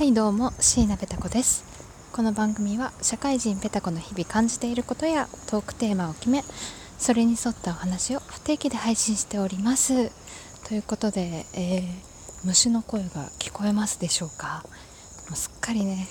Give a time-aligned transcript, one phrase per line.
[0.00, 1.62] はいどうも椎名ペタ子です。
[2.10, 6.42] この番組は社会人ペタ子の日々感じていることやトークテーマを決め
[6.96, 10.10] それに沿ったお話を不定期で配信しております。
[10.66, 11.84] ということで、えー、
[12.44, 14.64] 虫の声が聞こえますでしょうか？
[15.28, 16.08] もうすっかりね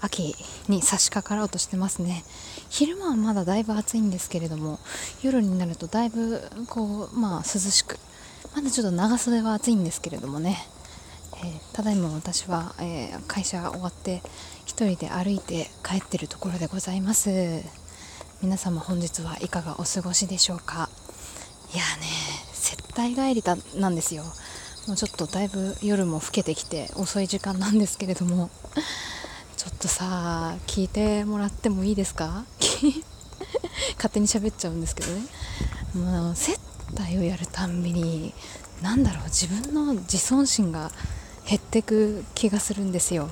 [0.00, 0.36] 秋
[0.68, 2.22] に差し掛かろうとしてますね。
[2.68, 4.78] 昼間はまだだいぶ暑いんですけれども
[5.24, 7.98] 夜になるとだいぶこうまあ涼しく
[8.54, 10.68] まだちょっと長袖は暑いんですけれどもね。
[11.38, 14.22] えー、ただいま私は、えー、会社終わって
[14.66, 17.62] 1人で歩いて帰ってるところでございます。
[18.42, 20.88] 皆様本日はいかがお過ごしでしょうか？
[21.74, 22.06] いやね
[22.52, 24.24] 接待帰りだなんですよ。
[24.86, 28.50] もうちょっとだいぶ夜も更けてきて遅い時間なんですけれども。
[29.56, 32.44] ちょっとさ聞いてもらってもいいですか？
[33.96, 35.22] 勝手に喋っちゃうんですけどね。
[35.94, 36.58] もう接
[36.96, 38.32] 待をやるたんびに
[38.82, 40.92] 何だろう自分の自尊心が
[41.48, 43.28] 減ってく気がするんですよ。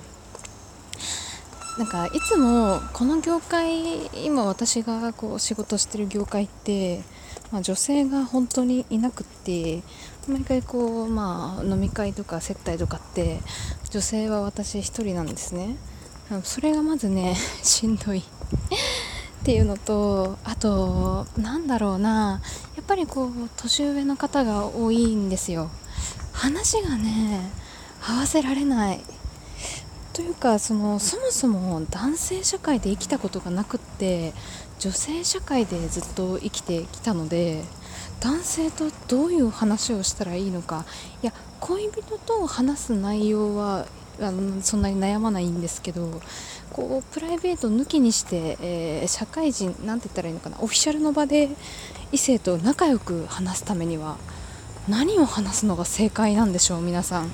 [1.78, 7.02] なんかいつもこの業界今私がこう仕事してる業界って、
[7.50, 9.82] まあ、女性が本当にいなくって
[10.28, 13.40] 毎回こう、まあ、飲み会とか接待とかって
[13.90, 15.76] 女性は私1人なんですね。
[16.44, 18.18] それがまずね しんどい。
[18.18, 18.22] っ
[19.44, 22.40] ていうのとあとなんだろうな
[22.76, 25.70] やっぱりこう年上の方が多いんですよ。
[26.32, 27.63] 話がね
[28.06, 29.00] 合わせられない。
[30.12, 34.32] というかそのそもそも男性社会で生きたことがなくって
[34.78, 37.64] 女性社会でずっと生きてきたので
[38.20, 40.84] 男性とどういう話をしたらいいのか。
[41.22, 43.86] いや恋人と話す内容は
[44.20, 46.20] あのそんなに悩まないんですけど
[46.70, 50.58] こうプライベート抜きにして、えー、社会人なんて言ったらいいのかな。
[50.60, 51.48] オフィシャルの場で
[52.12, 54.16] 異性と仲良く話すためには
[54.88, 57.30] 何を話すのが正解なんでしょう皆さん。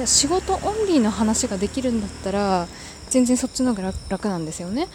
[0.00, 2.66] や仕事オンリーの話ができるんだったら
[3.10, 4.88] 全然そっちの方が楽なんですよね。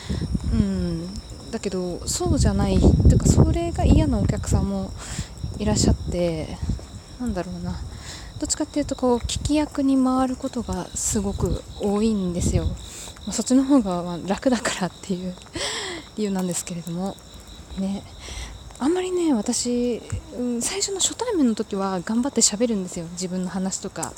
[0.53, 1.13] うん。
[1.51, 2.79] だけどそうじゃない。
[2.79, 4.91] というかそれが嫌なお客さんも
[5.57, 6.57] いらっしゃって
[7.19, 7.79] なんだろうな。
[8.39, 12.65] どっちかっていうとこう聞き役に回ることがすごく多いんですよ。
[13.31, 15.35] そっちの方が楽だからっていう
[16.15, 17.15] 理由なんですけれども。
[17.77, 18.03] ね。
[18.81, 20.01] あんまりね私、
[20.37, 23.05] うん、最初の初対面の時は頑張って喋るんですよ。
[23.11, 24.13] 自分の話とか。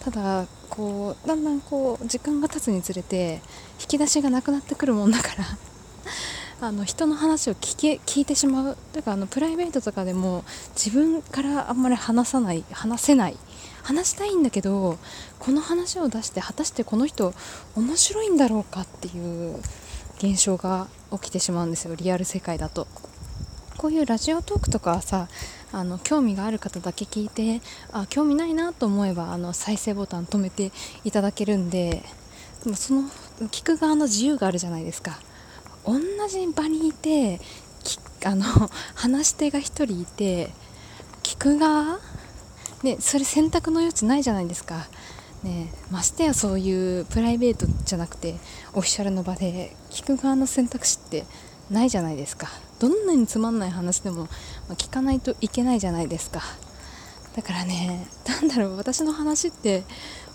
[0.00, 3.42] ただこうだんだんこう時間が経つにつれて
[3.78, 5.44] 引き出しがなくなってくるもんだから。
[6.58, 8.76] あの人の話を聞け聞いてしまう。
[8.94, 10.44] というかあのプライベートとかでも
[10.74, 13.36] 自分からあんまり話さない話せない。
[13.82, 14.98] 話したいんだけど
[15.38, 17.32] この話を出して果たしてこの人
[17.76, 19.60] 面白いんだろうかっていう
[20.18, 21.94] 現象が起きてしまうんですよ。
[21.94, 22.88] リアル世界だと。
[23.76, 25.28] こういうラジオトークとかはさ
[25.72, 27.60] あの興味がある方だけ聞いて
[27.92, 30.72] あ興味ないなと思えばあの再生ボタン止めて
[31.04, 32.02] いただけるんで
[32.74, 33.02] その
[33.48, 35.18] 聞く側の自由があるじゃないですか。
[35.84, 37.40] 同じ場にいて
[38.24, 38.44] あの
[38.96, 40.50] 話し手が1人いて
[41.22, 42.00] 聞く側
[42.82, 44.86] ねそれ選択の余地ないじゃないですか。
[45.44, 48.34] ねましてやそういうプライベートじゃなくて
[48.72, 51.24] オフィシャルの場で聞く側の選択肢って
[51.70, 52.48] ないじゃないですか。
[52.78, 54.28] どんなにつまんない話でも、
[54.70, 56.42] 聞かないといけないじゃないですか。
[57.36, 59.84] だからね何だろう私の話って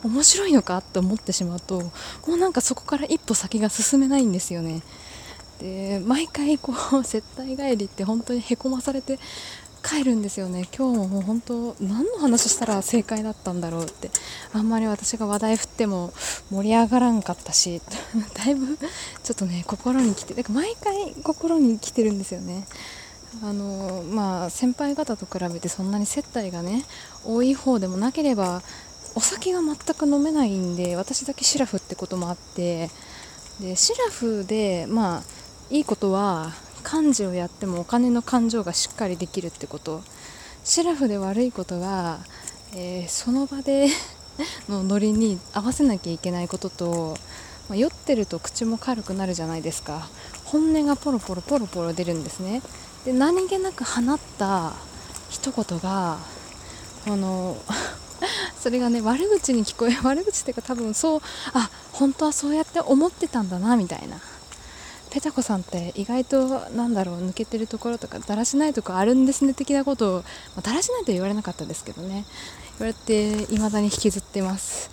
[0.04, 1.92] 面白いのかって思ってしまうとも
[2.36, 4.84] うなんかそこから一歩先が進めないんですよね。
[5.60, 9.20] で毎回こう 接待帰りって本当にへこまされて
[9.84, 10.68] 帰るんですよね。
[10.76, 14.10] 今日ももう本当何の話したら正解だったんだろうって。
[14.54, 16.14] あんまり私が話題振っても
[16.52, 17.82] 盛り上がらんかったし。
[18.36, 22.68] だいぶちょっとね心に来てだから毎回心に来てるんですよね。
[23.44, 26.86] あのまあ先輩方と比べてそんなに接待がね
[27.26, 28.62] 多い方でもなければ
[29.16, 32.90] お酒が全く飲めないんで私だけシラフってこともあって。
[33.60, 35.24] でシラフでまあ
[35.70, 36.52] いいことは
[36.92, 40.02] 幹事をやってもお金の勘定がしっかりできるってこと。
[40.64, 42.20] シラフで悪いことが、
[42.76, 43.88] えー、その場で
[44.70, 47.18] のノリに合わせなきゃいけないことと、
[47.70, 50.08] まあ、酔ってると口も軽くなるじゃないですか。
[50.46, 52.62] 本音がポロポロポロポロ出るんですね。
[53.06, 54.74] で何気なく放った
[55.30, 56.18] 一言が
[57.06, 57.58] この
[58.62, 61.22] それがね悪口に聞こえ悪口っていうか多分そう
[61.54, 64.20] あ本当はそうやって思ってたんだなみたいな。
[65.12, 70.24] ペタコさんって意外となんだろう抜けてるところとかだらしないとこあるんですね的なことを、ま
[70.60, 72.26] あ、だらしないと言われなかったですけどね。
[72.80, 74.90] 言われて未だに引きずってます。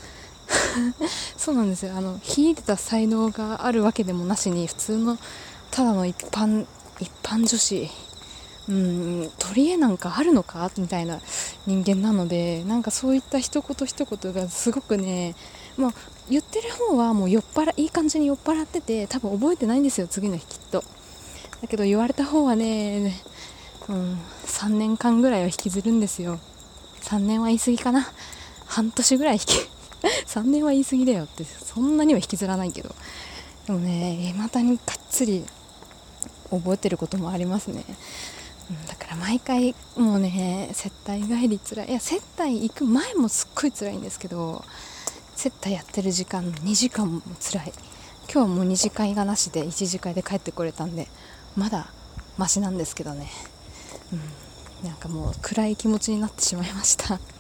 [1.39, 1.97] そうなんですよ。
[1.97, 5.19] あの秀でた才能があるわけでもなしに普通の
[5.71, 6.67] ただの一般
[7.01, 7.91] 一般女子。
[8.69, 10.71] うん取り柄なんかあるのか？
[10.77, 11.21] みたいな
[11.67, 15.35] 人間なのでなんかそういった一言一言がすごくね
[15.79, 15.93] もう
[16.29, 20.85] 言ってる方はもう酔っ払いい感じに酔っ払ってて多分覚えてないんですよ次の日きっと。
[21.63, 23.15] だけど言われた方はね
[23.89, 26.39] うん、3年間ぐらいは引きずるんですよ。
[27.01, 28.07] 3年は言い過ぎかな。
[28.67, 29.71] 半年ぐらい引き
[30.29, 32.95] 3年は言い過ぎだよってそんなには引きずらないけど。
[33.67, 35.45] でもねまたにがっつり
[36.51, 37.85] 覚えてることもありますね、
[38.89, 41.89] だから毎回もうね接待帰りつらい。
[41.89, 44.65] いや接待行く前もすっごい辛いんですけど
[45.39, 47.73] 接待やってる時間2時間も辛い。
[48.25, 51.07] 今日はもう2次会がなしで1次会で帰ってこれたんで
[51.57, 51.93] まだ
[52.37, 53.31] マシなんですけどね。
[54.83, 57.21] うん、なんかもう暗い気持ちになってしまいました。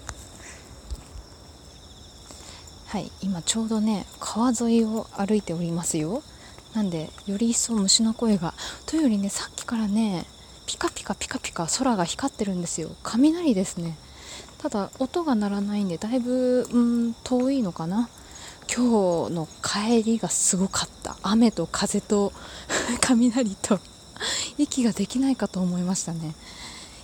[2.86, 3.10] はい。
[3.20, 6.22] 今ちょうどね川沿いを歩いておりますよ。
[6.74, 8.54] なんでより一層虫の声が。
[8.86, 10.24] というよりねさっきからね
[10.66, 12.94] ピカピカピカピカ空が光ってるんですよ。
[13.02, 13.98] 雷ですね。
[14.58, 18.08] ただ音が鳴らないんでだいぶん遠いのかな。
[18.68, 21.16] 今日の帰りがすごかった。
[21.22, 22.32] 雨と風と
[23.00, 23.80] 雷と
[24.58, 26.34] 息ができないかと思いましたね。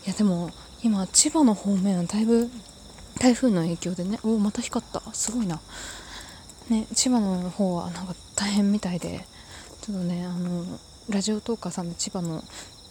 [0.04, 0.50] いやでも
[0.82, 2.50] 今千葉の方面だいぶ
[3.18, 4.18] 台風の影響でね。
[4.24, 5.02] おおまた光った。
[5.14, 5.60] すごいな。
[6.68, 9.26] ね千葉の方はなんか大変みたいで。
[9.80, 10.64] ちょっとねあの
[11.10, 12.42] ラジオトーカーさんで千葉の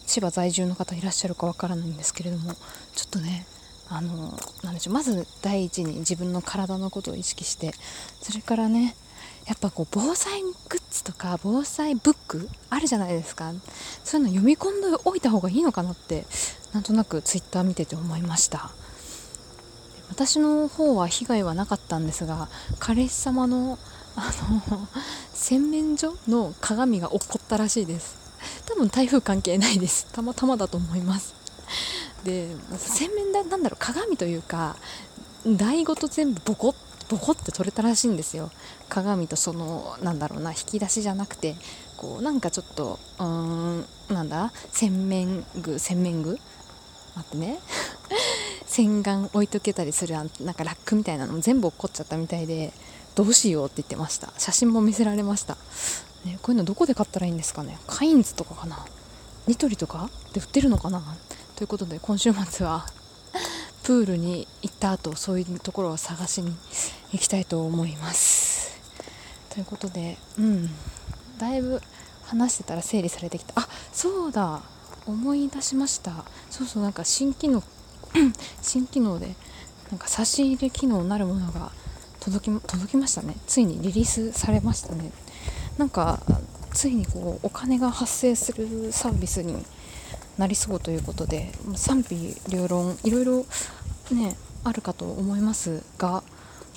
[0.06, 2.54] 千葉在住の方いらっしゃるかわからないんですけれども。
[2.94, 3.46] ちょっとね
[3.88, 7.72] あのなんでしょうまず第一に自分の体のことを意識して
[8.22, 8.96] それからね
[9.46, 10.48] やっぱこう防災グ
[10.78, 13.52] ッズとか防災ブックあるじゃないですか。
[14.02, 16.24] そういうの読み込んでおいた方がいいのかなって
[16.72, 18.70] なんとなくツイッター見てて思いました。
[20.08, 22.48] 私の方は被害はなかったんですが
[22.78, 23.78] 彼氏様の
[24.16, 24.30] あ
[24.70, 24.88] の
[25.32, 28.16] 洗面所の鏡が落っこったらしいです。
[28.66, 30.06] 多分台風関係ないです。
[30.12, 31.43] たまたまだと思います。
[32.24, 34.76] で洗面台なんだろう鏡というか
[35.46, 36.74] 台ごと全部ボコッ
[37.08, 38.50] ボコって取れたらしいんですよ。
[38.88, 41.54] 鏡とそのなんだろうな引き出しじゃなくて
[41.98, 46.38] こうなんかちょっとうーんなんだ洗面具洗面具？
[47.14, 47.60] 待ってね。
[48.66, 52.72] 洗顔置いとけたりするなんかラックみたいなのも全部落っこっちゃったみたいで
[53.14, 54.32] どうしようって言ってました。
[54.38, 55.56] 写真も見せられました、
[56.24, 57.78] ね、こういうのどこで買ったらいいんですかね。
[57.86, 58.84] カインズとかかな。
[59.46, 60.08] ニトリとか？
[60.32, 61.02] で売ってるのかな。
[61.56, 62.84] ということで今週末は
[63.84, 66.50] プールに行った後そういうところを探しに
[67.12, 68.80] 行きたいと思います。
[69.50, 70.68] ということでうん。
[71.38, 71.80] だいぶ
[72.24, 73.52] 話してたら整理されてきた。
[73.56, 74.62] あそうだ。
[75.06, 76.24] 思い出しました。
[76.50, 77.62] そうそうなんか新機能
[78.60, 79.34] 新機能で
[79.90, 81.70] なんか差し入れ機能なるものが
[82.18, 83.36] 届き届きましたね。
[83.46, 85.12] ついにリリースされましたね。
[85.78, 86.20] なんか
[86.72, 89.64] ついにこうお金が発生するサービスに
[90.38, 93.46] なりそうということで賛否両論いろいろ
[94.10, 96.22] ねあるかと思いますが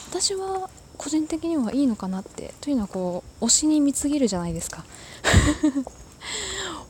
[0.10, 4.86] 私は個人的にはいいのかなってというのはこう推しに貢げるじゃないですか。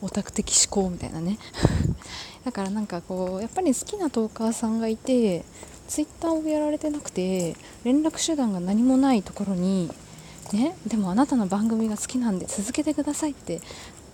[0.00, 1.38] オタク的思考みたいなね。
[2.44, 5.44] だからなんかこうやっぱり好きなトーカーさんがいて
[5.88, 9.90] ツイッターをやられてなくて連絡手段が何もないところに
[10.52, 13.60] ねでもあなたの番組が好きなんで続けてくださいって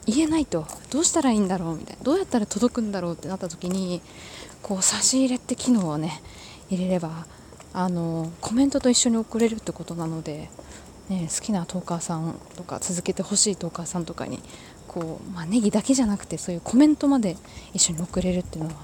[0.07, 0.67] 言えないと。
[0.91, 2.03] どうしたらいいんだろうみたいな。
[2.03, 4.01] どうやったら届くんだろうってなった時に
[4.63, 6.23] こう差し入れって機能をね
[6.71, 7.27] 入れれば
[7.73, 10.49] あのコメントと一緒に送れるってことなので、
[11.09, 14.41] ね、好きなトーカーさんとか続けてほしいトーカーさんとかに
[14.87, 17.37] こう、まあ、ネギだけじゃなくてそういうコメントまで
[17.73, 18.77] 一緒に送れるっていうのは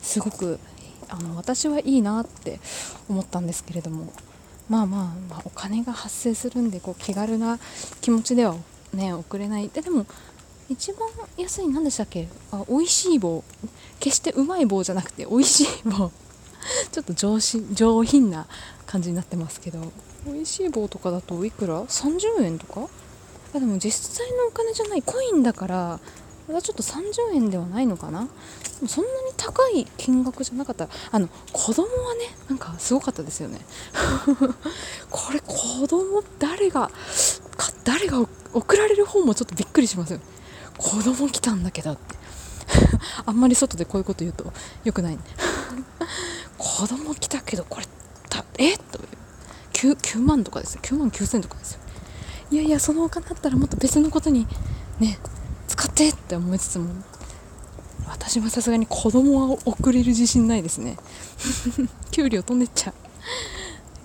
[0.00, 0.60] すごく
[1.08, 2.60] あの私はいいなって
[3.08, 4.12] 思ったんですけれども。
[4.68, 7.60] まあまあ、まあ、お金が発生するんでこう気軽な
[8.00, 8.56] 気持ちでは
[8.92, 9.68] ね送れない。
[9.68, 10.06] ででも
[10.68, 12.28] 一番安い何でしたっけ？
[12.50, 13.44] あ美味しい棒。
[14.00, 16.10] 決してうまい棒じゃなくて美味しい棒。
[16.90, 18.46] ちょっと上品上品な
[18.86, 19.80] 感じになってますけど。
[20.26, 22.88] 美味しい棒とかだといくら ?30 円とか？
[23.54, 25.02] あでも実際のお金じゃない。
[25.02, 26.00] コインだから
[26.46, 28.28] これはちょっと30円ではないのかな？
[28.88, 30.88] そんなに高い金額じゃなかった。
[31.12, 33.60] あの子供はねなんかすごかったですよね。
[35.10, 36.90] これ子供誰が
[37.84, 40.20] 誰が送られる方もちょっとびっくりしますよ。
[40.78, 42.16] 子供来たんだけどって。
[43.24, 44.52] あんまり外でこういうこと言うと
[44.84, 45.22] 良くないね。
[46.58, 47.86] 子供来たけどこれ
[48.28, 48.98] たえと
[49.72, 50.80] 9, 9万とかですよ。
[50.82, 51.80] 9万9000とかですよ。
[52.50, 54.46] いやいやそのお金だったらもっと別のことに
[55.00, 55.18] ね
[55.66, 56.90] 使ってって思いつつも
[58.06, 60.96] 私はさすがに子供は送れる自信ないですね。
[62.10, 62.94] 給料飛んでっちゃう。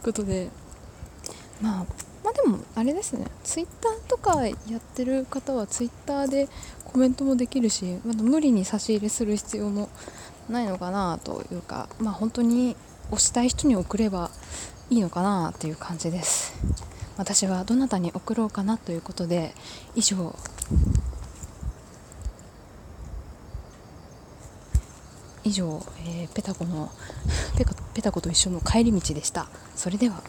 [0.04, 0.50] ということで
[1.62, 1.86] まあ
[2.32, 3.26] あでもあれですね。
[3.44, 6.48] ツイッターとかやってる方はツイッターで
[6.86, 9.90] コメントもできるし、ま無理に差し入れする必要も
[10.50, 12.76] ないのかなというかまあ本当に
[13.12, 14.32] 推したい人に送れば
[14.90, 16.54] いいのかなっていう感じです。
[17.18, 19.54] 私はどなたに送ろうかなということで
[19.96, 20.36] 以上。
[25.44, 26.92] 以上、えー、ペタコの
[27.94, 29.48] ペタコと一緒の帰り道でした。
[29.76, 30.24] それでは。